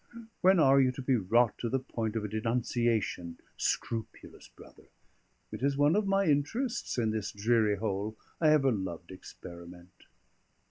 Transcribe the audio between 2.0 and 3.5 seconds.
of a denunciation,